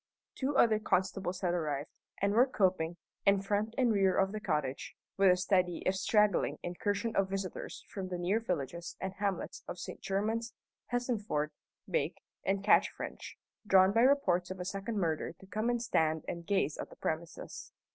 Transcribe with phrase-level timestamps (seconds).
[0.33, 4.95] Two other constables had arrived, and were coping, in front and rear of the cottage,
[5.15, 9.77] with a steady if straggling incursion of visitors from the near villages and hamlets of
[9.77, 10.01] St.
[10.01, 10.55] Germans,
[10.87, 11.51] Hessenford,
[11.87, 13.35] Bake, and Catchfrench,
[13.67, 16.95] drawn by reports of a second murder to come and stand and gaze at the
[16.95, 17.71] premises.